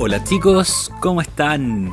Hola 0.00 0.22
chicos, 0.22 0.92
¿cómo 1.00 1.20
están? 1.20 1.92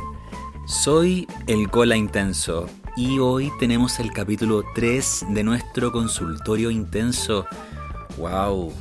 Soy 0.68 1.28
el 1.48 1.72
Cola 1.72 1.96
Intenso 1.96 2.70
y 2.96 3.18
hoy 3.18 3.52
tenemos 3.60 4.00
el 4.00 4.14
capítulo 4.14 4.64
3 4.76 5.26
de 5.30 5.44
nuestro 5.44 5.92
consultorio 5.92 6.70
intenso. 6.70 7.48
¡Wow! 8.20 8.72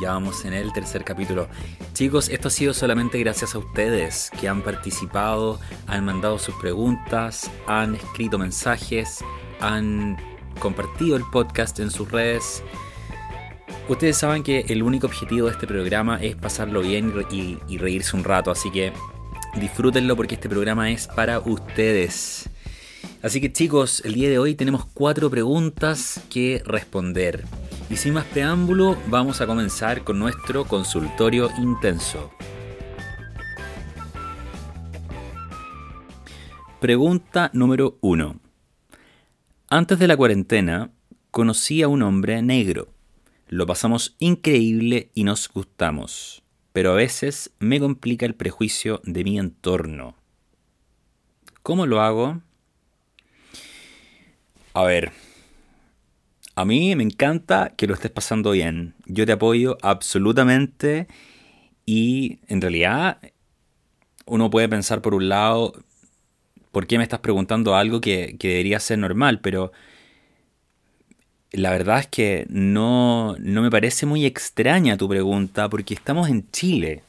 Ya 0.00 0.12
vamos 0.12 0.46
en 0.46 0.54
el 0.54 0.72
tercer 0.72 1.04
capítulo. 1.04 1.46
Chicos, 1.92 2.30
esto 2.30 2.48
ha 2.48 2.50
sido 2.50 2.72
solamente 2.72 3.18
gracias 3.18 3.54
a 3.54 3.58
ustedes 3.58 4.30
que 4.40 4.48
han 4.48 4.62
participado, 4.62 5.60
han 5.86 6.06
mandado 6.06 6.38
sus 6.38 6.54
preguntas, 6.54 7.50
han 7.66 7.96
escrito 7.96 8.38
mensajes, 8.38 9.22
han 9.60 10.16
compartido 10.58 11.16
el 11.16 11.24
podcast 11.30 11.80
en 11.80 11.90
sus 11.90 12.10
redes. 12.10 12.62
Ustedes 13.86 14.16
saben 14.16 14.42
que 14.42 14.60
el 14.68 14.82
único 14.82 15.06
objetivo 15.06 15.46
de 15.46 15.52
este 15.52 15.66
programa 15.66 16.16
es 16.16 16.36
pasarlo 16.36 16.80
bien 16.80 17.12
y, 17.30 17.76
reírse 17.76 18.16
un 18.16 18.24
rato, 18.24 18.50
así 18.50 18.70
que 18.70 18.94
disfrútenlo 19.56 20.16
porque 20.16 20.36
este 20.36 20.48
programa 20.48 20.90
es 20.90 21.06
para 21.06 21.38
ustedes. 21.40 22.48
Así 23.22 23.42
que 23.42 23.52
chicos, 23.52 24.00
el 24.06 24.14
día 24.14 24.30
de 24.30 24.38
hoy 24.38 24.54
tenemos 24.54 24.86
cuatro 24.86 25.28
preguntas 25.28 26.22
que 26.30 26.62
responder. 26.64 27.44
Y 27.90 27.96
sin 27.96 28.14
más 28.14 28.24
preámbulo, 28.24 28.96
vamos 29.08 29.42
a 29.42 29.46
comenzar 29.46 30.02
con 30.02 30.18
nuestro 30.18 30.64
consultorio 30.64 31.50
intenso. 31.58 32.30
Pregunta 36.80 37.50
número 37.52 37.98
1. 38.00 38.40
Antes 39.68 39.98
de 39.98 40.08
la 40.08 40.16
cuarentena, 40.16 40.90
conocí 41.30 41.82
a 41.82 41.88
un 41.88 42.02
hombre 42.02 42.40
negro. 42.40 42.93
Lo 43.54 43.66
pasamos 43.66 44.16
increíble 44.18 45.12
y 45.14 45.22
nos 45.22 45.48
gustamos, 45.48 46.42
pero 46.72 46.90
a 46.90 46.94
veces 46.96 47.52
me 47.60 47.78
complica 47.78 48.26
el 48.26 48.34
prejuicio 48.34 49.00
de 49.04 49.22
mi 49.22 49.38
entorno. 49.38 50.16
¿Cómo 51.62 51.86
lo 51.86 52.00
hago? 52.00 52.40
A 54.72 54.82
ver, 54.82 55.12
a 56.56 56.64
mí 56.64 56.96
me 56.96 57.04
encanta 57.04 57.74
que 57.76 57.86
lo 57.86 57.94
estés 57.94 58.10
pasando 58.10 58.50
bien. 58.50 58.96
Yo 59.06 59.24
te 59.24 59.30
apoyo 59.30 59.78
absolutamente 59.82 61.06
y 61.86 62.40
en 62.48 62.60
realidad 62.60 63.20
uno 64.26 64.50
puede 64.50 64.68
pensar 64.68 65.00
por 65.00 65.14
un 65.14 65.28
lado, 65.28 65.74
¿por 66.72 66.88
qué 66.88 66.98
me 66.98 67.04
estás 67.04 67.20
preguntando 67.20 67.76
algo 67.76 68.00
que, 68.00 68.36
debería 68.36 68.80
ser 68.80 68.98
normal? 68.98 69.38
Pero 69.40 69.70
la 71.56 71.70
verdad 71.70 72.00
es 72.00 72.06
que 72.08 72.46
no, 72.48 73.36
no 73.38 73.62
me 73.62 73.70
parece 73.70 74.06
muy 74.06 74.26
extraña 74.26 74.96
tu 74.96 75.08
pregunta 75.08 75.68
porque 75.68 75.94
estamos 75.94 76.28
en 76.28 76.50
Chile. 76.50 77.02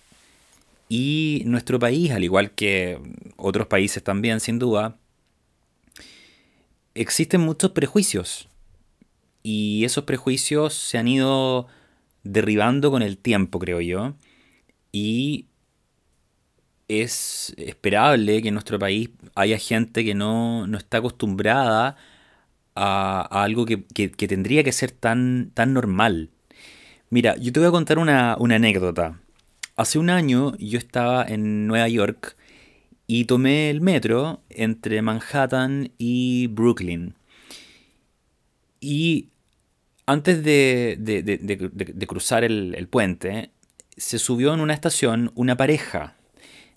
Y 0.87 1.41
nuestro 1.45 1.79
país, 1.79 2.11
al 2.11 2.23
igual 2.23 2.51
que 2.51 2.99
otros 3.37 3.67
países 3.67 4.03
también, 4.03 4.39
sin 4.39 4.59
duda, 4.59 4.97
existen 6.93 7.41
muchos 7.41 7.71
prejuicios 7.71 8.47
y 9.45 9.85
esos 9.85 10.05
prejuicios 10.05 10.73
se 10.73 10.97
han 10.97 11.07
ido 11.07 11.67
derribando 12.23 12.89
con 12.89 13.03
el 13.03 13.19
tiempo, 13.19 13.59
creo 13.59 13.79
yo. 13.79 14.15
Y 14.91 15.45
es 16.87 17.53
esperable 17.57 18.41
que 18.41 18.47
en 18.47 18.55
nuestro 18.55 18.79
país 18.79 19.11
haya 19.35 19.59
gente 19.59 20.03
que 20.03 20.15
no, 20.15 20.65
está 20.75 20.97
acostumbrada 20.97 21.89
a, 21.89 21.97
algo 22.75 23.65
que, 23.65 23.77
tendría 24.27 24.63
que 24.63 24.71
ser 24.71 24.91
tan, 24.91 25.51
tan 25.53 25.73
normal. 25.73 26.29
Mira, 27.09 27.35
yo 27.37 27.51
te 27.51 27.59
voy 27.59 27.69
a 27.69 27.71
contar 27.71 27.99
una, 27.99 28.35
una 28.39 28.55
anécdota. 28.55 29.19
Hace 29.75 29.99
un 29.99 30.09
año 30.09 30.55
yo 30.57 30.77
estaba 30.77 31.25
en 31.25 31.67
Nueva 31.67 31.87
York 31.87 32.35
y 33.07 33.25
tomé 33.25 33.69
el 33.69 33.81
metro 33.81 34.41
entre 34.49 35.01
Manhattan 35.01 35.91
y 35.97 36.47
Brooklyn. 36.47 37.15
Y 38.79 39.29
antes 40.05 40.43
de, 40.43 42.05
cruzar 42.07 42.43
el, 42.43 42.87
puente, 42.89 43.51
se 43.97 44.19
subió 44.19 44.53
en 44.53 44.59
una 44.59 44.73
estación 44.73 45.31
una 45.35 45.57
pareja 45.57 46.15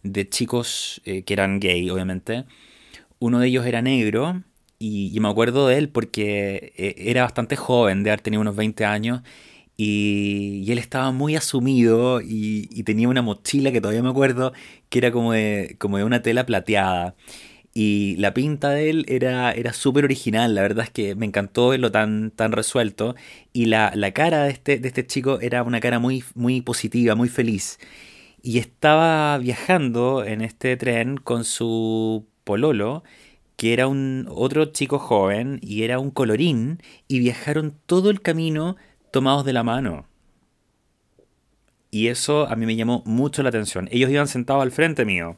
de 0.03 0.29
chicos 0.29 1.03
eh, 1.05 1.23
que 1.23 1.35
eran 1.35 1.61
gay, 1.61 1.91
obviamente. 1.91 2.45
Uno 3.19 3.41
de 3.41 3.49
ellos 3.49 3.67
era 3.67 3.83
negro 3.83 4.43
y, 4.79 5.19
me 5.21 5.29
acuerdo 5.29 5.69
de 5.69 5.79
él 5.79 5.89
porque 5.91 6.73
eh, 6.77 6.95
era 6.99 7.23
bastante 7.23 7.57
joven, 7.57 8.03
de 8.03 8.11
haber 8.11 8.21
tenido 8.21 8.41
unos 8.41 8.57
20 8.57 8.85
años. 8.85 9.23
Y, 9.77 10.65
él 10.71 10.79
estaba 10.79 11.13
muy 11.13 11.37
asumido 11.37 12.21
y, 12.21 12.69
y, 12.71 12.83
tenía 12.85 13.09
una 13.09 13.23
mochila 13.23 13.73
que 13.73 13.81
todavía 13.81 14.03
me 14.03 14.11
acuerdo 14.11 14.53
que 14.89 14.99
era 14.99 15.13
como 15.13 15.33
de, 15.33 15.77
como 15.79 15.99
de 15.99 16.05
una 16.05 16.23
tela 16.23 16.47
plateada. 16.47 17.15
Y 17.81 18.17
la 18.17 18.35
pinta 18.35 18.71
de 18.71 18.91
él 18.91 19.05
era, 19.09 19.53
era 19.53 19.73
súper 19.73 20.05
original, 20.05 20.55
la 20.55 20.63
verdad 20.63 20.85
es 20.87 20.91
que 20.91 21.15
me 21.15 21.27
encantó 21.27 21.69
verlo 21.69 21.93
tan, 21.93 22.33
tan 22.33 22.53
resuelto. 22.53 23.15
Y 23.53 23.67
la, 23.67 23.93
cara 24.13 24.45
de 24.45 24.51
este, 24.51 24.79
de 24.79 24.89
este 24.89 25.07
chico 25.07 25.39
era 25.41 25.63
una 25.63 25.81
cara 25.81 25.99
muy, 26.01 26.25
muy 26.35 26.61
positiva, 26.61 27.15
muy 27.15 27.29
feliz. 27.29 27.79
Y 28.43 28.59
estaba 28.59 29.39
viajando 29.39 30.25
en 30.25 30.41
este 30.43 30.77
tren 30.77 31.19
con 31.19 31.45
su 31.45 32.27
pololo, 32.45 33.05
que 33.59 33.73
era 33.73 33.89
un 33.89 34.29
otro 34.31 34.67
chico 34.67 35.01
joven 35.01 35.59
y 35.61 35.83
era 35.83 35.99
un 35.99 36.13
colorín, 36.13 36.81
y 37.09 37.19
viajaron 37.19 37.75
todo 37.87 38.09
el 38.09 38.23
camino 38.23 38.77
tomados 39.11 39.45
de 39.45 39.53
la 39.53 39.65
mano. 39.65 40.07
Y 41.91 42.07
eso 42.07 42.47
a 42.49 42.55
mí 42.55 42.67
me 42.67 42.77
llamó 42.77 43.03
mucho 43.05 43.43
la 43.43 43.49
atención. 43.49 43.89
Ellos 43.91 44.11
iban 44.11 44.29
sentados 44.29 44.63
al 44.63 44.71
frente 44.71 45.05
mío. 45.05 45.37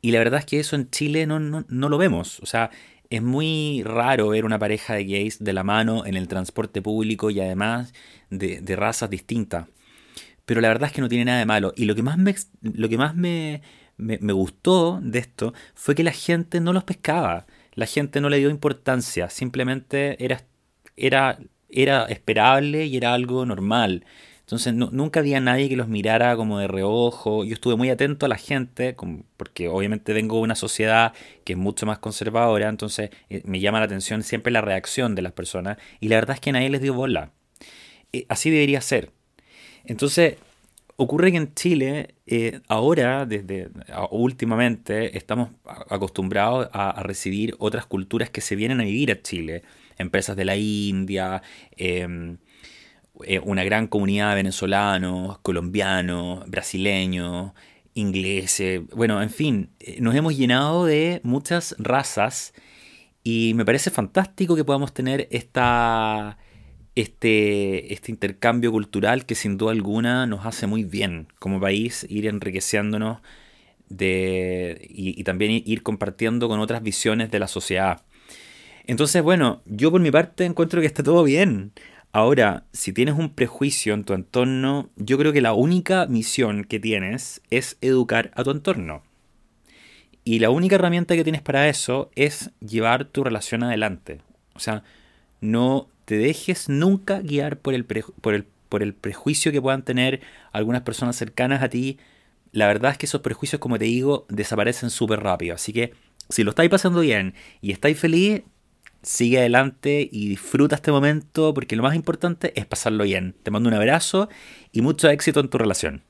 Y 0.00 0.12
la 0.12 0.20
verdad 0.20 0.40
es 0.40 0.46
que 0.46 0.58
eso 0.58 0.74
en 0.74 0.88
Chile 0.88 1.26
no, 1.26 1.38
no, 1.38 1.88
lo 1.90 1.98
vemos. 1.98 2.40
O 2.40 2.46
sea, 2.46 2.70
es 3.10 3.20
muy 3.20 3.82
raro 3.84 4.28
ver 4.28 4.46
una 4.46 4.58
pareja 4.58 4.94
de 4.94 5.04
gays 5.04 5.44
de 5.44 5.52
la 5.52 5.64
mano 5.64 6.06
en 6.06 6.16
el 6.16 6.28
transporte 6.28 6.80
público 6.80 7.28
y 7.28 7.40
además 7.40 7.92
de, 8.30 8.62
razas 8.74 9.10
distintas. 9.10 9.66
Pero 10.46 10.62
la 10.62 10.68
verdad 10.68 10.88
es 10.88 10.94
que 10.94 11.02
no 11.02 11.10
tiene 11.10 11.26
nada 11.26 11.40
de 11.40 11.46
malo. 11.46 11.74
Y 11.76 11.84
lo 11.84 11.94
que 11.94 12.02
más 12.02 12.16
me, 12.16 12.34
lo 12.62 12.88
que 12.88 12.96
más 12.96 13.14
me, 13.14 13.60
me, 13.96 14.32
gustó 14.32 15.00
de 15.02 15.18
esto 15.18 15.54
fue 15.74 15.94
que 15.94 16.04
la 16.04 16.12
gente 16.12 16.60
no 16.60 16.72
los 16.72 16.84
pescaba. 16.84 17.46
La 17.74 17.86
gente 17.86 18.20
no 18.20 18.28
le 18.28 18.38
dio 18.38 18.50
importancia. 18.50 19.30
Simplemente 19.30 20.22
era, 20.24 20.44
era, 20.96 21.38
era 21.68 22.04
esperable 22.04 22.86
y 22.86 22.96
era 22.96 23.14
algo 23.14 23.44
normal. 23.46 24.04
Entonces 24.40 24.74
nunca 24.74 25.20
había 25.20 25.40
nadie 25.40 25.68
que 25.68 25.74
los 25.74 25.88
mirara 25.88 26.36
como 26.36 26.60
de 26.60 26.68
reojo. 26.68 27.44
Yo 27.44 27.54
estuve 27.54 27.74
muy 27.74 27.90
atento 27.90 28.26
a 28.26 28.28
la 28.28 28.36
gente, 28.36 28.94
porque 29.36 29.68
obviamente 29.68 30.12
vengo 30.12 30.40
una 30.40 30.54
sociedad 30.54 31.14
que 31.44 31.54
es 31.54 31.58
mucho 31.58 31.84
más 31.84 31.98
conservadora, 31.98 32.68
entonces 32.68 33.10
eh, 33.28 33.42
me 33.44 33.58
llama 33.58 33.80
la 33.80 33.86
atención 33.86 34.22
siempre 34.22 34.52
la 34.52 34.60
reacción 34.60 35.16
de 35.16 35.22
las 35.22 35.32
personas. 35.32 35.78
Y 35.98 36.08
la 36.08 36.16
verdad 36.16 36.36
es 36.36 36.40
que 36.40 36.52
nadie 36.52 36.70
les 36.70 36.80
dio 36.80 36.94
bola. 36.94 37.32
Eh, 38.12 38.24
así 38.28 38.50
debería 38.50 38.80
ser. 38.80 39.10
Entonces, 39.84 40.36
ocurre 40.96 41.30
que 41.30 41.38
en 41.38 41.54
Chile, 41.54 42.14
eh, 42.26 42.60
ahora, 42.68 43.26
desde 43.26 43.70
últimamente, 44.10 45.16
estamos 45.16 45.50
acostumbrados 45.90 46.68
a, 46.72 47.02
recibir 47.02 47.54
otras 47.58 47.86
culturas 47.86 48.30
que 48.30 48.40
se 48.40 48.56
vienen 48.56 48.80
a 48.80 48.84
vivir 48.84 49.10
a 49.12 49.22
Chile. 49.22 49.62
Empresas 49.98 50.36
de 50.36 50.44
la 50.44 50.56
India, 50.56 51.42
em, 51.76 52.38
eh, 53.24 53.40
una 53.40 53.64
gran 53.64 53.86
comunidad 53.86 54.30
de 54.30 54.36
venezolanos, 54.36 55.38
colombianos, 55.38 56.48
brasileños, 56.48 57.52
ingleses, 57.94 58.82
bueno, 58.94 59.22
en 59.22 59.30
fin, 59.30 59.70
eh, 59.80 59.98
nos 60.00 60.14
hemos 60.14 60.36
llenado 60.36 60.84
de 60.84 61.20
muchas 61.24 61.74
razas 61.78 62.52
y 63.24 63.52
me 63.54 63.64
parece 63.64 63.90
fantástico 63.90 64.54
que 64.54 64.64
podamos 64.64 64.92
tener 64.92 65.28
esta, 65.30 66.38
este, 66.96 67.92
este 67.92 68.10
intercambio 68.10 68.72
cultural 68.72 69.26
que 69.26 69.34
sin 69.36 69.58
duda 69.58 69.72
alguna 69.72 70.26
nos 70.26 70.44
hace 70.46 70.66
muy 70.66 70.82
bien 70.82 71.28
como 71.38 71.60
país, 71.60 72.06
ir 72.08 72.26
enriqueciéndonos 72.26 73.20
de, 73.88 74.88
y, 74.90 75.20
y 75.20 75.22
también 75.22 75.62
ir 75.64 75.82
compartiendo 75.82 76.48
con 76.48 76.58
otras 76.58 76.82
visiones 76.82 77.30
de 77.30 77.38
la 77.38 77.46
sociedad. 77.46 78.02
Entonces, 78.86 79.22
bueno, 79.22 79.62
yo 79.66 79.90
por 79.90 80.00
mi 80.00 80.10
parte 80.10 80.44
encuentro 80.44 80.80
que 80.80 80.86
está 80.86 81.02
todo 81.02 81.22
bien. 81.22 81.72
Ahora, 82.12 82.64
si 82.72 82.92
tienes 82.92 83.14
un 83.16 83.30
prejuicio 83.30 83.92
en 83.92 84.04
tu 84.04 84.14
entorno, 84.14 84.88
yo 84.96 85.18
creo 85.18 85.32
que 85.32 85.42
la 85.42 85.52
única 85.52 86.06
misión 86.06 86.64
que 86.64 86.80
tienes 86.80 87.42
es 87.50 87.76
educar 87.82 88.30
a 88.34 88.42
tu 88.42 88.52
entorno. 88.52 89.02
Y 90.24 90.38
la 90.38 90.50
única 90.50 90.76
herramienta 90.76 91.14
que 91.14 91.24
tienes 91.24 91.42
para 91.42 91.68
eso 91.68 92.10
es 92.14 92.52
llevar 92.60 93.04
tu 93.04 93.22
relación 93.22 93.62
adelante. 93.62 94.22
O 94.54 94.60
sea, 94.60 94.82
no 95.40 95.88
te 96.06 96.16
dejes 96.16 96.68
nunca 96.68 97.20
guiar 97.20 97.58
por 97.58 97.74
el, 97.74 97.84
por, 97.84 98.34
el, 98.34 98.46
por 98.68 98.82
el 98.82 98.94
prejuicio 98.94 99.52
que 99.52 99.60
puedan 99.60 99.84
tener 99.84 100.20
algunas 100.52 100.82
personas 100.82 101.16
cercanas 101.16 101.62
a 101.62 101.68
ti. 101.68 101.98
La 102.52 102.68
verdad 102.68 102.92
es 102.92 102.98
que 102.98 103.06
esos 103.06 103.20
prejuicios, 103.20 103.60
como 103.60 103.76
te 103.78 103.86
digo, 103.86 104.24
desaparecen 104.30 104.90
súper 104.90 105.20
rápido. 105.20 105.56
Así 105.56 105.72
que 105.72 105.92
si 106.28 106.44
lo 106.44 106.50
estáis 106.50 106.70
pasando 106.70 107.00
bien 107.00 107.34
y 107.60 107.72
estáis 107.72 107.98
feliz, 107.98 108.42
sigue 109.02 109.38
adelante 109.38 110.08
y 110.10 110.28
disfruta 110.28 110.76
este 110.76 110.92
momento 110.92 111.52
porque 111.52 111.74
lo 111.74 111.82
más 111.82 111.96
importante 111.96 112.52
es 112.58 112.66
pasarlo 112.66 113.02
bien. 113.02 113.34
Te 113.42 113.50
mando 113.50 113.68
un 113.68 113.74
abrazo 113.74 114.28
y 114.70 114.82
mucho 114.82 115.10
éxito 115.10 115.40
en 115.40 115.48
tu 115.48 115.58
relación. 115.58 116.04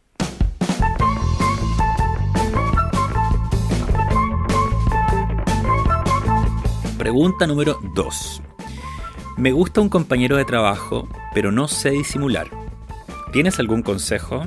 Pregunta 6.98 7.46
número 7.46 7.78
2. 7.94 8.42
Me 9.36 9.52
gusta 9.52 9.82
un 9.82 9.90
compañero 9.90 10.38
de 10.38 10.46
trabajo, 10.46 11.10
pero 11.34 11.52
no 11.52 11.68
sé 11.68 11.90
disimular. 11.90 12.48
¿Tienes 13.34 13.58
algún 13.58 13.82
consejo? 13.82 14.46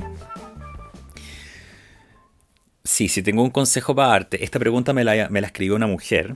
Sí, 2.82 3.06
sí 3.06 3.22
tengo 3.22 3.44
un 3.44 3.50
consejo 3.50 3.94
para 3.94 4.08
darte. 4.08 4.42
Esta 4.42 4.58
pregunta 4.58 4.92
me 4.92 5.04
la, 5.04 5.28
me 5.28 5.40
la 5.40 5.46
escribió 5.46 5.76
una 5.76 5.86
mujer. 5.86 6.34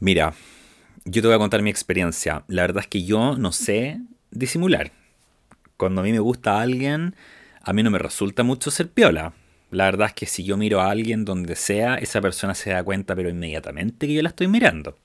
Mira, 0.00 0.34
yo 1.06 1.22
te 1.22 1.28
voy 1.28 1.34
a 1.34 1.38
contar 1.38 1.62
mi 1.62 1.70
experiencia. 1.70 2.44
La 2.46 2.60
verdad 2.60 2.82
es 2.82 2.88
que 2.88 3.04
yo 3.04 3.38
no 3.38 3.52
sé 3.52 3.98
disimular. 4.30 4.92
Cuando 5.78 6.02
a 6.02 6.04
mí 6.04 6.12
me 6.12 6.18
gusta 6.18 6.60
alguien, 6.60 7.14
a 7.62 7.72
mí 7.72 7.82
no 7.82 7.90
me 7.90 7.98
resulta 7.98 8.42
mucho 8.42 8.70
ser 8.70 8.90
piola. 8.90 9.32
La 9.70 9.84
verdad 9.84 10.08
es 10.08 10.12
que 10.14 10.26
si 10.26 10.44
yo 10.44 10.58
miro 10.58 10.82
a 10.82 10.90
alguien 10.90 11.24
donde 11.24 11.56
sea, 11.56 11.94
esa 11.94 12.20
persona 12.20 12.54
se 12.54 12.70
da 12.70 12.84
cuenta, 12.84 13.16
pero 13.16 13.30
inmediatamente 13.30 14.06
que 14.06 14.12
yo 14.12 14.20
la 14.20 14.28
estoy 14.28 14.48
mirando. 14.48 14.98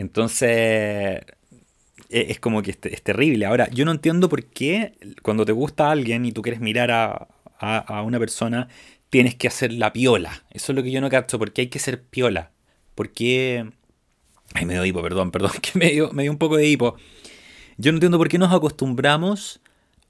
Entonces, 0.00 1.22
e-, 2.08 2.26
es 2.30 2.40
como 2.40 2.62
que 2.62 2.70
es, 2.70 3.02
terrible. 3.02 3.46
Ahora, 3.46 3.68
yo 3.70 3.84
no 3.84 3.92
entiendo 3.92 4.28
por 4.28 4.44
qué 4.44 4.94
cuando 5.22 5.44
te 5.44 5.52
gusta 5.52 5.90
alguien 5.90 6.24
y 6.24 6.32
tú 6.32 6.42
quieres 6.42 6.60
mirar 6.60 6.90
a, 6.90 7.28
a, 7.58 8.02
una 8.02 8.18
persona, 8.18 8.68
tienes 9.10 9.34
que 9.34 9.48
hacer 9.48 9.72
la 9.72 9.92
piola. 9.92 10.44
Eso 10.50 10.72
es 10.72 10.76
lo 10.76 10.82
que 10.82 10.90
yo 10.90 11.00
no 11.00 11.10
capto. 11.10 11.38
¿Por 11.38 11.52
qué 11.52 11.62
hay 11.62 11.68
que 11.68 11.78
ser 11.78 12.02
piola? 12.02 12.50
¿Por 12.94 13.10
qué 13.12 13.66
Ay, 14.54 14.66
me 14.66 14.74
dio 14.74 14.84
hipo, 14.84 15.02
perdón, 15.02 15.30
perdón, 15.32 15.52
que 15.62 15.78
me 15.78 15.90
dio, 15.90 16.10
me 16.12 16.22
dio 16.22 16.32
un 16.32 16.38
poco 16.38 16.56
de 16.56 16.66
hipo. 16.66 16.96
Yo 17.76 17.92
no 17.92 17.96
entiendo 17.96 18.18
por 18.18 18.28
qué 18.28 18.38
nos 18.38 18.52
acostumbramos 18.52 19.60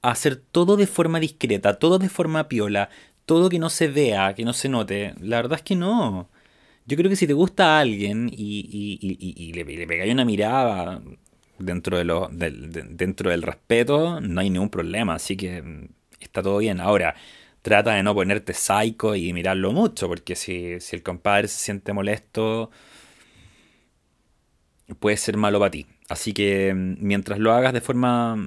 a 0.01 0.11
hacer 0.11 0.35
todo 0.35 0.77
de 0.77 0.87
forma 0.87 1.19
discreta, 1.19 1.75
todo 1.75 1.99
de 1.99 2.09
forma 2.09 2.47
piola, 2.49 2.89
todo 3.25 3.49
que 3.49 3.59
no 3.59 3.69
se 3.69 3.87
vea, 3.87 4.33
que 4.33 4.45
no 4.45 4.53
se 4.53 4.69
note. 4.69 5.13
La 5.19 5.37
verdad 5.37 5.59
es 5.59 5.63
que 5.63 5.75
no. 5.75 6.29
Yo 6.85 6.97
creo 6.97 7.09
que 7.09 7.15
si 7.15 7.27
te 7.27 7.33
gusta 7.33 7.77
a 7.77 7.79
alguien 7.81 8.29
y, 8.31 9.51
le, 9.53 9.63
le 9.63 9.87
pegáis 9.87 10.13
una 10.13 10.25
mirada 10.25 11.01
dentro, 11.59 11.97
de 11.97 12.03
lo, 12.03 12.29
dentro 12.31 13.29
del 13.29 13.41
respeto, 13.43 14.19
no 14.19 14.41
hay 14.41 14.49
ningún 14.49 14.69
problema. 14.69 15.15
Así 15.15 15.37
que 15.37 15.61
mm, 15.61 15.87
está 16.19 16.41
todo 16.41 16.57
bien. 16.57 16.79
Ahora, 16.79 17.15
trata 17.61 17.93
de 17.93 18.03
no 18.03 18.13
ponerte 18.13 18.53
psycho 18.53 19.15
y 19.15 19.33
mirarlo 19.33 19.71
mucho, 19.71 20.07
porque 20.07 20.35
si, 20.35 20.79
si 20.79 20.95
el 20.95 21.03
compadre 21.03 21.47
se 21.47 21.59
siente 21.59 21.93
molesto 21.93 22.71
puede 24.99 25.17
ser 25.17 25.37
malo 25.37 25.59
para 25.59 25.71
ti. 25.71 25.87
Así 26.09 26.33
que 26.33 26.73
mm, 26.73 26.97
mientras 26.99 27.39
lo 27.39 27.53
hagas 27.53 27.73
de 27.73 27.81
forma 27.81 28.37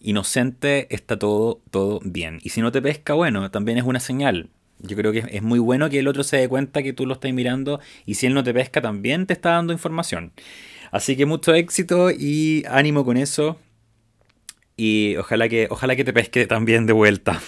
inocente, 0.00 0.92
está 0.94 1.18
todo, 1.18 1.60
todo 1.70 2.00
bien. 2.04 2.40
Y 2.42 2.50
si 2.50 2.60
no 2.60 2.72
te 2.72 2.82
pesca, 2.82 3.14
bueno, 3.14 3.50
también 3.50 3.78
es 3.78 3.84
una 3.84 4.00
señal. 4.00 4.50
Yo 4.80 4.96
creo 4.96 5.12
que 5.12 5.24
es 5.30 5.42
muy 5.42 5.58
bueno 5.58 5.90
que 5.90 5.98
el 5.98 6.06
otro 6.06 6.22
se 6.22 6.36
dé 6.36 6.48
cuenta 6.48 6.82
que 6.82 6.92
tú 6.92 7.04
lo 7.04 7.14
estás 7.14 7.32
mirando 7.32 7.80
y 8.06 8.14
si 8.14 8.26
él 8.26 8.34
no 8.34 8.44
te 8.44 8.54
pesca 8.54 8.80
también 8.80 9.26
te 9.26 9.32
está 9.32 9.50
dando 9.50 9.72
información. 9.72 10.32
Así 10.92 11.16
que 11.16 11.26
mucho 11.26 11.54
éxito 11.54 12.10
y 12.10 12.64
ánimo 12.68 13.04
con 13.04 13.16
eso. 13.16 13.58
Y 14.76 15.16
ojalá 15.16 15.48
que, 15.48 15.66
ojalá 15.70 15.96
que 15.96 16.04
te 16.04 16.12
pesque 16.12 16.46
también 16.46 16.86
de 16.86 16.92
vuelta. 16.92 17.40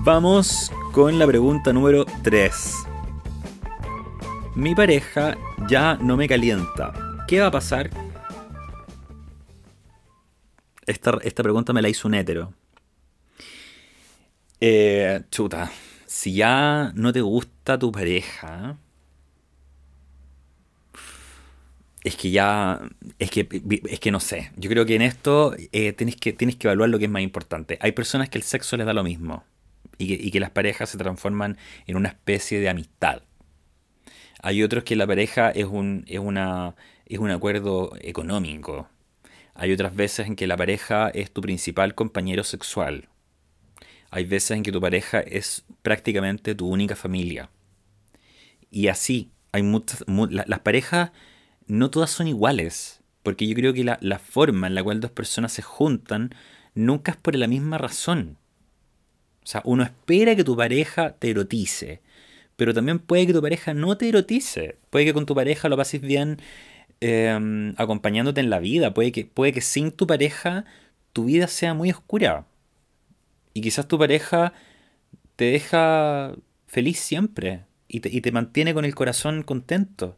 Vamos 0.00 0.72
con 0.92 1.18
la 1.18 1.26
pregunta 1.26 1.72
número 1.72 2.04
3. 2.22 2.74
Mi 4.56 4.74
pareja 4.74 5.36
ya 5.68 5.96
no 6.00 6.16
me 6.16 6.28
calienta. 6.28 6.92
¿Qué 7.26 7.40
va 7.40 7.46
a 7.46 7.50
pasar? 7.50 7.90
Esta, 10.86 11.18
esta 11.22 11.42
pregunta 11.42 11.72
me 11.72 11.82
la 11.82 11.88
hizo 11.88 12.08
un 12.08 12.14
hétero. 12.14 12.52
Eh, 14.60 15.22
chuta, 15.30 15.70
si 16.06 16.34
ya 16.34 16.92
no 16.94 17.12
te 17.12 17.20
gusta 17.20 17.78
tu 17.78 17.90
pareja, 17.92 18.78
es 22.04 22.16
que 22.16 22.30
ya, 22.30 22.80
es 23.18 23.30
que, 23.30 23.48
es 23.88 24.00
que 24.00 24.10
no 24.10 24.20
sé. 24.20 24.52
Yo 24.56 24.68
creo 24.70 24.84
que 24.84 24.94
en 24.94 25.02
esto 25.02 25.54
eh, 25.72 25.92
tienes, 25.94 26.16
que, 26.16 26.34
tienes 26.34 26.56
que 26.56 26.68
evaluar 26.68 26.90
lo 26.90 26.98
que 26.98 27.06
es 27.06 27.10
más 27.10 27.22
importante. 27.22 27.78
Hay 27.80 27.92
personas 27.92 28.28
que 28.28 28.38
el 28.38 28.44
sexo 28.44 28.76
les 28.76 28.86
da 28.86 28.92
lo 28.92 29.02
mismo 29.02 29.44
y 29.96 30.30
que, 30.30 30.40
las 30.40 30.50
parejas 30.50 30.90
se 30.90 30.98
transforman 30.98 31.56
en 31.86 31.96
una 31.96 32.10
especie 32.10 32.60
de 32.60 32.68
amistad. 32.68 33.22
Hay 34.42 34.62
otros 34.62 34.84
que 34.84 34.96
la 34.96 35.06
pareja 35.06 35.50
es 35.50 35.64
un, 35.64 36.04
es 36.06 36.18
una, 36.18 36.74
es 37.06 37.18
un 37.18 37.30
acuerdo 37.30 37.92
económico. 38.00 38.88
Hay 39.54 39.72
otras 39.72 39.94
veces 39.94 40.26
en 40.26 40.36
que 40.36 40.46
la 40.46 40.56
pareja 40.56 41.08
es 41.10 41.30
tu 41.30 41.40
principal 41.40 41.94
compañero 41.94 42.42
sexual. 42.44 43.08
Hay 44.10 44.24
veces 44.24 44.52
en 44.52 44.62
que 44.62 44.72
tu 44.72 44.80
pareja 44.80 45.20
es 45.20 45.64
prácticamente 45.82 46.54
tu 46.54 46.68
única 46.68 46.96
familia. 46.96 47.50
Y 48.70 48.88
así, 48.88 49.30
hay 49.52 49.62
muchas, 49.62 50.04
las 50.08 50.60
parejas 50.60 51.12
no 51.66 51.90
todas 51.90 52.10
son 52.10 52.26
iguales, 52.26 53.00
porque 53.22 53.46
yo 53.46 53.54
creo 53.54 53.72
que 53.72 53.84
la, 53.84 53.98
la 54.00 54.18
forma 54.18 54.66
en 54.66 54.74
la 54.74 54.82
cual 54.82 55.00
dos 55.00 55.12
personas 55.12 55.52
se 55.52 55.62
juntan 55.62 56.34
nunca 56.74 57.12
es 57.12 57.16
por 57.16 57.36
la 57.36 57.46
misma 57.46 57.78
razón. 57.78 58.38
O 59.42 59.46
sea, 59.46 59.62
uno 59.64 59.82
espera 59.82 60.34
que 60.34 60.44
tu 60.44 60.56
pareja 60.56 61.14
te 61.16 61.30
erotice, 61.30 62.02
pero 62.56 62.74
también 62.74 62.98
puede 62.98 63.26
que 63.26 63.32
tu 63.32 63.42
pareja 63.42 63.74
no 63.74 63.96
te 63.96 64.08
erotice. 64.08 64.78
Puede 64.90 65.04
que 65.04 65.14
con 65.14 65.26
tu 65.26 65.34
pareja 65.34 65.68
lo 65.68 65.76
pases 65.76 66.00
bien 66.00 66.40
em, 67.04 67.74
acompañándote 67.76 68.40
en 68.40 68.50
la 68.50 68.58
vida. 68.58 68.94
Puede 68.94 69.12
que, 69.12 69.24
puede 69.26 69.52
que 69.52 69.60
sin 69.60 69.92
tu 69.92 70.06
pareja 70.06 70.64
tu 71.12 71.26
vida 71.26 71.46
sea 71.46 71.74
muy 71.74 71.90
oscura. 71.90 72.46
Y 73.52 73.60
quizás 73.62 73.88
tu 73.88 73.98
pareja 73.98 74.52
te 75.36 75.46
deja 75.46 76.34
feliz 76.66 76.98
siempre 76.98 77.64
y 77.88 78.00
te, 78.00 78.32
mantiene 78.32 78.74
con 78.74 78.84
el 78.84 78.94
corazón 78.94 79.42
contento. 79.42 80.16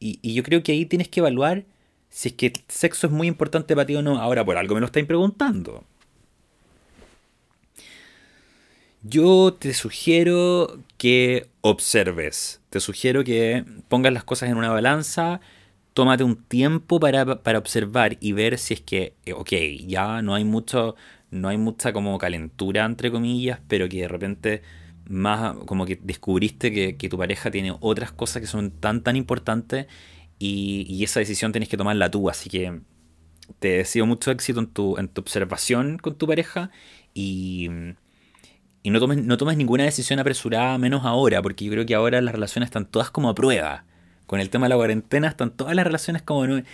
Y, 0.00 0.18
y, 0.22 0.34
yo 0.34 0.42
creo 0.42 0.62
que 0.62 0.72
ahí 0.72 0.86
tienes 0.86 1.08
que 1.08 1.20
evaluar 1.20 1.64
si 2.08 2.28
es 2.28 2.34
que 2.34 2.46
el 2.46 2.52
sexo 2.68 3.08
es 3.08 3.12
muy 3.12 3.26
importante 3.28 3.74
para 3.74 3.86
ti 3.86 3.96
o 3.96 4.02
no. 4.02 4.18
Ahora, 4.18 4.44
por 4.44 4.56
algo 4.56 4.74
me 4.74 4.80
lo 4.80 4.86
estáis 4.86 5.06
preguntando. 5.06 5.84
Yo 9.02 9.54
te 9.54 9.74
sugiero 9.74 10.80
que 10.96 11.48
observes, 11.60 12.60
te 12.70 12.80
sugiero 12.80 13.22
que 13.24 13.64
pongas 13.88 14.12
las 14.12 14.24
cosas 14.24 14.50
en 14.50 14.56
una 14.56 14.70
balanza, 14.70 15.40
tómate 15.98 16.22
un 16.22 16.36
tiempo 16.36 17.00
para, 17.00 17.24
observar 17.58 18.18
y 18.20 18.30
ver 18.30 18.56
si 18.58 18.74
es 18.74 18.80
que, 18.80 19.16
eh, 19.26 19.32
ok, 19.32 19.50
ya 19.84 20.22
no 20.22 20.36
hay 20.36 20.44
mucho, 20.44 20.94
no 21.32 21.48
hay 21.48 21.58
mucha 21.58 21.92
como 21.92 22.16
calentura 22.18 22.84
entre 22.84 23.10
comillas, 23.10 23.58
pero 23.66 23.88
que 23.88 24.02
de 24.02 24.08
repente 24.08 24.62
más 25.08 25.56
como 25.66 25.86
que 25.86 25.98
descubriste 26.00 26.70
que, 26.96 27.08
tu 27.08 27.18
pareja 27.18 27.50
tiene 27.50 27.74
otras 27.80 28.12
cosas 28.12 28.40
que 28.40 28.46
son 28.46 28.70
tan 28.70 29.02
tan 29.02 29.16
importantes 29.16 29.88
y, 30.38 30.86
y, 30.88 31.02
esa 31.02 31.18
decisión 31.18 31.50
tienes 31.50 31.68
que 31.68 31.76
tomarla 31.76 32.12
tú, 32.12 32.30
así 32.30 32.48
que 32.48 32.80
te 33.58 33.78
deseo 33.78 34.06
mucho 34.06 34.30
éxito 34.30 34.60
en 34.60 34.68
tu, 34.68 34.98
en 34.98 35.08
tu 35.08 35.20
observación 35.20 35.98
con 35.98 36.16
tu 36.16 36.28
pareja 36.28 36.70
y 37.12 37.68
y 38.84 38.90
no 38.90 39.00
tomes, 39.00 39.18
no 39.18 39.36
tomes 39.36 39.56
ninguna 39.56 39.82
decisión 39.82 40.20
apresurada, 40.20 40.78
menos 40.78 41.04
ahora, 41.04 41.42
porque 41.42 41.64
yo 41.64 41.72
creo 41.72 41.86
que 41.86 41.96
ahora 41.96 42.20
las 42.20 42.32
relaciones 42.32 42.68
están 42.68 42.86
todas 42.86 43.10
como 43.10 43.28
a 43.28 43.34
prueba. 43.34 43.84
Con 44.28 44.40
el 44.40 44.50
tema 44.50 44.66
de 44.66 44.68
la 44.68 44.76
cuarentena 44.76 45.26
están 45.26 45.50
todas 45.50 45.74
las 45.74 45.86
relaciones 45.86 46.20
como, 46.20 46.44
eh, 46.44 46.64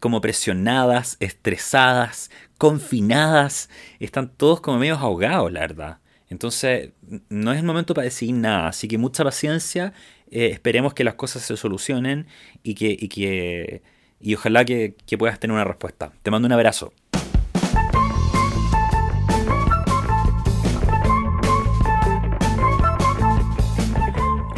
como 0.00 0.20
presionadas, 0.20 1.16
estresadas, 1.20 2.28
confinadas. 2.58 3.70
Están 4.00 4.28
todos 4.36 4.60
como 4.60 4.80
medio 4.80 4.96
ahogados, 4.96 5.52
la 5.52 5.60
verdad. 5.60 5.98
Entonces, 6.28 6.90
no 7.28 7.52
es 7.52 7.58
el 7.60 7.64
momento 7.64 7.94
para 7.94 8.06
decidir 8.06 8.34
nada. 8.34 8.66
Así 8.66 8.88
que 8.88 8.98
mucha 8.98 9.22
paciencia. 9.22 9.92
Eh, 10.28 10.48
esperemos 10.48 10.92
que 10.92 11.04
las 11.04 11.14
cosas 11.14 11.42
se 11.42 11.56
solucionen 11.56 12.26
y 12.64 12.74
que, 12.74 12.88
y 12.98 13.08
que 13.08 13.80
y 14.20 14.34
ojalá 14.34 14.64
que 14.64 14.96
puedas 15.16 15.38
tener 15.38 15.54
una 15.54 15.62
respuesta. 15.62 16.10
Te 16.24 16.32
mando 16.32 16.46
un 16.46 16.52
abrazo. 16.52 16.92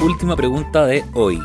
última 0.03 0.37
pregunta 0.37 0.87
de 0.87 1.05
hoy. 1.15 1.39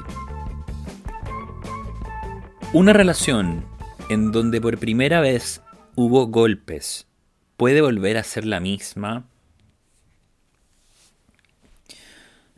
Una 2.75 2.91
relación 2.91 3.65
en 4.09 4.33
donde 4.33 4.59
por 4.59 4.77
primera 4.77 5.21
vez 5.21 5.61
hubo 5.95 6.27
golpes, 6.27 7.07
¿puede 7.55 7.79
volver 7.79 8.17
a 8.17 8.23
ser 8.23 8.43
la 8.43 8.59
misma? 8.59 9.29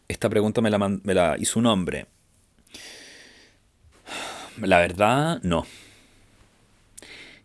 Esta 0.08 0.28
pregunta 0.28 0.60
me 0.60 0.72
la, 0.72 1.36
hizo 1.38 1.60
un 1.60 1.68
hombre. 1.68 2.08
La 4.60 4.80
verdad, 4.80 5.40
no. 5.44 5.68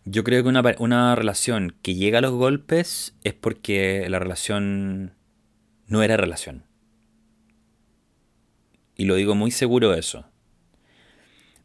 Yo 0.03 0.23
creo 0.23 0.41
que 0.41 0.49
una, 0.49 0.63
una, 0.79 1.13
relación 1.13 1.75
que 1.83 1.93
llega 1.93 2.17
a 2.17 2.21
los 2.21 2.31
golpes 2.31 3.13
es 3.23 3.35
porque 3.35 4.07
la 4.09 4.17
relación 4.17 5.13
no 5.85 6.01
era 6.01 6.17
relación. 6.17 6.63
Y 8.97 9.05
lo 9.05 9.13
digo 9.13 9.35
muy 9.35 9.51
seguro 9.51 9.91
de 9.91 9.99
eso. 9.99 10.25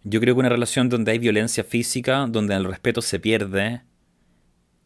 Yo 0.09 0.21
creo 0.21 0.35
que 0.35 0.41
una 0.41 0.49
relación 0.49 0.89
donde 0.89 1.13
hay 1.13 1.19
violencia 1.19 1.65
física, 1.65 2.27
donde 2.29 2.55
el 2.55 2.65
respeto 2.65 3.03
se 3.03 3.21
pierde, 3.21 3.83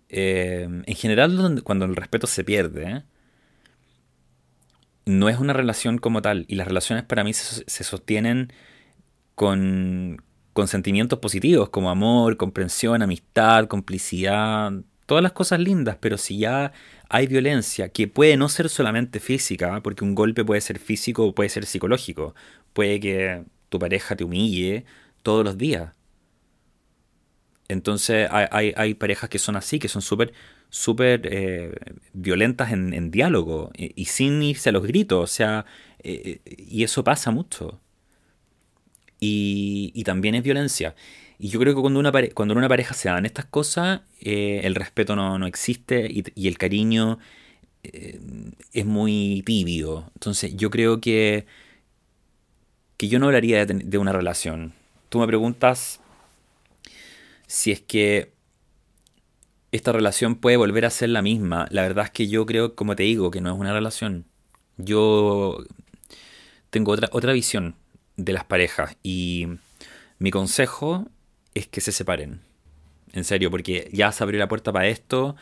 eh, 0.08 0.68
en 0.84 0.94
general 0.96 1.62
cuando 1.62 1.84
el 1.84 1.96
respeto 1.96 2.26
se 2.26 2.44
pierde, 2.44 3.04
no 5.06 5.28
es 5.28 5.38
una 5.38 5.52
relación 5.52 5.98
como 5.98 6.22
tal. 6.22 6.44
Y 6.48 6.56
las 6.56 6.66
relaciones 6.66 7.04
para 7.04 7.24
mí 7.24 7.32
se, 7.32 7.64
se 7.66 7.84
sostienen 7.84 8.52
con, 9.34 10.22
con 10.52 10.68
sentimientos 10.68 11.18
positivos 11.18 11.70
como 11.70 11.90
amor, 11.90 12.36
comprensión, 12.36 13.02
amistad, 13.02 13.66
complicidad, 13.66 14.72
todas 15.06 15.22
las 15.22 15.32
cosas 15.32 15.60
lindas, 15.60 15.96
pero 16.00 16.18
si 16.18 16.38
ya 16.38 16.72
hay 17.08 17.26
violencia, 17.26 17.90
que 17.90 18.08
puede 18.08 18.36
no 18.36 18.48
ser 18.48 18.68
solamente 18.68 19.20
física, 19.20 19.82
porque 19.82 20.04
un 20.04 20.14
golpe 20.14 20.44
puede 20.44 20.60
ser 20.60 20.78
físico 20.78 21.26
o 21.26 21.34
puede 21.34 21.48
ser 21.50 21.66
psicológico, 21.66 22.34
puede 22.72 23.00
que 23.00 23.44
tu 23.68 23.78
pareja 23.78 24.16
te 24.16 24.24
humille 24.24 24.84
todos 25.22 25.44
los 25.44 25.58
días. 25.58 25.94
Entonces 27.68 28.28
hay, 28.30 28.74
hay, 28.76 28.94
parejas 28.94 29.30
que 29.30 29.38
son 29.38 29.56
así, 29.56 29.78
que 29.78 29.88
son 29.88 30.02
súper 30.02 30.32
súper 30.68 31.28
eh, 31.30 31.72
violentas 32.12 32.72
en, 32.72 33.10
diálogo 33.10 33.70
y, 33.76 34.06
sin 34.06 34.42
irse 34.42 34.70
a 34.70 34.72
los 34.72 34.82
gritos, 34.84 35.22
o 35.22 35.26
sea, 35.26 35.66
eh, 36.02 36.40
y 36.44 36.82
eso 36.84 37.04
pasa 37.04 37.30
mucho. 37.30 37.80
Y, 39.20 39.92
y, 39.94 40.04
también 40.04 40.34
es 40.34 40.42
violencia. 40.42 40.94
Y 41.42 41.48
yo 41.48 41.58
creo 41.58 41.74
que 41.74 41.80
cuando 41.80 41.98
una, 41.98 42.12
cuando 42.34 42.52
en 42.52 42.58
una 42.58 42.68
pareja 42.68 42.94
se 42.94 43.08
dan 43.08 43.26
estas 43.26 43.46
cosas, 43.46 44.02
eh, 44.20 44.60
el 44.62 44.76
respeto 44.76 45.16
no, 45.16 45.44
existe 45.44 46.08
y, 46.08 46.46
el 46.46 46.56
cariño 46.56 47.18
eh, 47.82 48.20
es 48.72 48.86
muy 48.86 49.42
tibio. 49.44 50.08
Entonces 50.14 50.56
yo 50.56 50.70
creo 50.70 51.00
que, 51.00 51.46
que 52.96 53.08
yo 53.08 53.18
no 53.18 53.26
hablaría 53.26 53.66
de, 53.66 53.98
una 53.98 54.12
relación. 54.12 54.72
Tú 55.12 55.18
me 55.18 55.26
preguntas 55.26 56.00
si 57.46 57.70
es 57.70 57.82
que 57.82 58.32
esta 59.70 59.92
relación 59.92 60.36
puede 60.36 60.56
volver 60.56 60.86
a 60.86 60.90
ser 60.90 61.10
la 61.10 61.20
misma. 61.20 61.66
La 61.68 61.82
verdad 61.82 62.06
es 62.06 62.10
que 62.12 62.28
yo 62.28 62.46
creo, 62.46 62.74
como 62.74 62.96
te 62.96 63.02
digo, 63.02 63.30
que 63.30 63.42
no 63.42 63.52
es 63.52 63.60
una 63.60 63.74
relación. 63.74 64.24
Yo 64.78 65.62
tengo 66.70 66.92
otra, 66.92 67.10
otra 67.12 67.34
visión 67.34 67.74
de 68.16 68.32
las 68.32 68.46
parejas 68.46 68.96
y 69.02 69.48
mi 70.18 70.30
consejo 70.30 71.06
es 71.52 71.66
que 71.66 71.82
se 71.82 71.92
separen. 71.92 72.40
En 73.12 73.24
serio, 73.24 73.50
porque 73.50 73.90
ya 73.92 74.12
se 74.12 74.24
abrió 74.24 74.40
la 74.40 74.48
puerta 74.48 74.72
para 74.72 74.88
esto 74.88 75.36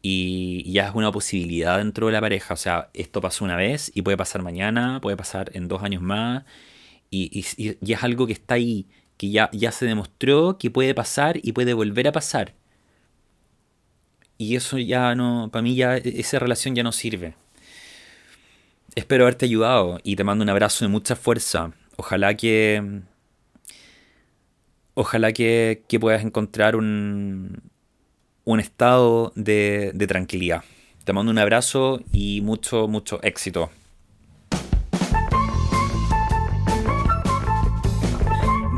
y 0.00 0.70
ya 0.70 0.86
es 0.86 0.94
una 0.94 1.10
posibilidad 1.10 1.78
dentro 1.78 2.06
de 2.06 2.12
la 2.12 2.20
pareja. 2.20 2.54
O 2.54 2.56
sea, 2.56 2.88
esto 2.94 3.20
pasó 3.20 3.44
una 3.44 3.56
vez 3.56 3.90
y 3.96 4.02
puede 4.02 4.16
pasar 4.16 4.42
mañana, 4.42 5.00
puede 5.00 5.16
pasar 5.16 5.50
en 5.54 5.66
dos 5.66 5.82
años 5.82 6.02
más. 6.02 6.44
Y, 7.10 7.44
y, 7.58 7.92
es 7.92 8.02
algo 8.04 8.26
que 8.26 8.34
está 8.34 8.54
ahí, 8.54 8.86
que 9.18 9.30
ya, 9.30 9.50
ya 9.52 9.72
se 9.72 9.84
demostró 9.84 10.56
que 10.58 10.70
puede 10.70 10.94
pasar 10.94 11.38
y 11.42 11.52
puede 11.52 11.74
volver 11.74 12.08
a 12.08 12.12
pasar. 12.12 12.54
Y 14.38 14.56
eso 14.56 14.78
ya 14.78 15.14
no, 15.14 15.50
para 15.52 15.62
mí 15.62 15.74
ya 15.74 15.96
esa 15.96 16.38
relación 16.38 16.74
ya 16.74 16.84
no 16.84 16.92
sirve. 16.92 17.34
Espero 18.94 19.24
haberte 19.24 19.44
ayudado 19.44 20.00
y 20.04 20.16
te 20.16 20.24
mando 20.24 20.44
un 20.44 20.48
abrazo 20.48 20.84
de 20.84 20.88
mucha 20.88 21.16
fuerza. 21.16 21.72
Ojalá 21.96 22.34
que 22.34 23.02
ojalá 24.94 25.32
que, 25.32 25.84
puedas 26.00 26.24
encontrar 26.24 26.76
un, 26.76 27.62
un 28.44 28.60
estado 28.60 29.32
de, 29.36 29.92
de 29.94 30.06
tranquilidad. 30.06 30.64
Te 31.04 31.12
mando 31.12 31.30
un 31.30 31.38
abrazo 31.38 32.00
y 32.12 32.40
mucho, 32.40 32.88
mucho 32.88 33.20
éxito. 33.22 33.70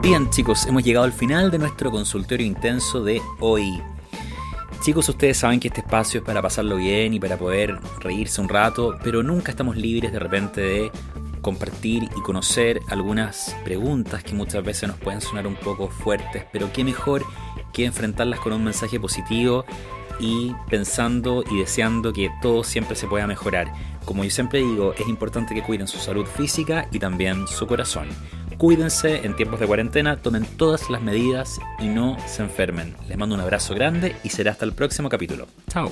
Bien 0.03 0.31
chicos, 0.31 0.65
hemos 0.65 0.83
llegado 0.83 1.05
al 1.05 1.13
final 1.13 1.51
de 1.51 1.59
nuestro 1.59 1.91
consultorio 1.91 2.47
intenso 2.47 3.05
de 3.05 3.21
hoy. 3.39 3.83
Chicos, 4.81 5.07
ustedes 5.11 5.37
saben 5.37 5.61
que 5.61 5.69
este 5.69 5.83
espacio 5.83 6.21
es 6.21 6.27
para 6.27 6.41
pasarlo 6.41 6.77
bien 6.77 7.13
y 7.13 7.21
para 7.21 7.37
poder 7.37 7.79
reírse 7.99 8.41
un 8.41 8.49
rato, 8.49 8.97
pero 9.05 9.23
nunca 9.23 9.51
estamos 9.51 9.77
libres 9.77 10.11
de 10.11 10.19
repente 10.19 10.63
de 10.63 10.93
compartir 11.43 12.05
y 12.17 12.23
conocer 12.23 12.81
algunas 12.89 13.55
preguntas 13.63 14.25
que 14.25 14.33
muchas 14.33 14.65
veces 14.65 14.89
nos 14.89 14.99
pueden 14.99 15.21
sonar 15.21 15.47
un 15.47 15.57
poco 15.57 15.89
fuertes, 15.89 16.47
pero 16.51 16.73
qué 16.73 16.83
mejor 16.83 17.23
que 17.75 17.85
enfrentarlas 17.85 18.41
con 18.41 18.55
un 18.55 18.65
mensaje 18.65 18.99
positivo 18.99 19.67
y 20.19 20.55
pensando 20.71 21.45
y 21.51 21.59
deseando 21.59 22.15
que 22.15 22.31
todo 22.41 22.65
siempre 22.65 22.97
se 22.97 23.07
pueda 23.07 23.27
mejorar. 23.27 23.71
Como 24.07 24.25
yo 24.25 24.31
siempre 24.31 24.61
digo, 24.61 24.95
es 24.95 25.07
importante 25.09 25.55
que 25.55 25.63
cuiden 25.63 25.87
su 25.87 25.99
salud 25.99 26.25
física 26.25 26.89
y 26.91 26.99
también 26.99 27.47
su 27.47 27.67
corazón. 27.67 28.09
Cuídense 28.61 29.25
en 29.25 29.35
tiempos 29.37 29.59
de 29.59 29.67
cuarentena, 29.67 30.21
tomen 30.21 30.45
todas 30.45 30.91
las 30.91 31.01
medidas 31.01 31.59
y 31.79 31.89
no 31.89 32.19
se 32.29 32.43
enfermen. 32.43 32.95
Les 33.09 33.17
mando 33.17 33.35
un 33.35 33.41
abrazo 33.41 33.75
grande 33.75 34.15
y 34.23 34.29
será 34.29 34.51
hasta 34.51 34.67
el 34.67 34.75
próximo 34.75 35.09
capítulo. 35.09 35.47
Chao. 35.71 35.91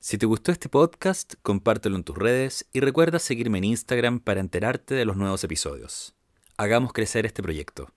Si 0.00 0.18
te 0.18 0.26
gustó 0.26 0.50
este 0.50 0.68
podcast, 0.68 1.34
compártelo 1.42 1.94
en 1.94 2.02
tus 2.02 2.18
redes 2.18 2.66
y 2.72 2.80
recuerda 2.80 3.20
seguirme 3.20 3.58
en 3.58 3.64
Instagram 3.66 4.18
para 4.18 4.40
enterarte 4.40 4.96
de 4.96 5.04
los 5.04 5.16
nuevos 5.16 5.44
episodios. 5.44 6.16
Hagamos 6.56 6.92
crecer 6.92 7.24
este 7.24 7.40
proyecto. 7.40 7.92